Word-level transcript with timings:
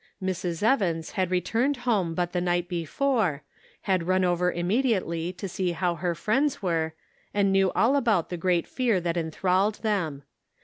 Mrs. 0.19 0.63
Evans 0.63 1.11
had 1.11 1.29
returned 1.29 1.77
home 1.85 2.15
but 2.15 2.31
the 2.33 2.41
night 2.41 2.67
before; 2.67 3.43
had 3.81 4.07
run 4.07 4.23
over 4.25 4.51
immediately 4.51 5.31
to 5.33 5.47
see 5.47 5.73
how 5.73 5.93
her 5.93 6.15
friends 6.15 6.59
were, 6.59 6.95
and 7.35 7.51
knew 7.51 7.71
all 7.73 7.95
about 7.95 8.29
the 8.29 8.35
great 8.35 8.65
fear 8.65 8.99
that 8.99 9.15
enthralled 9.15 9.75
them. 9.83 10.23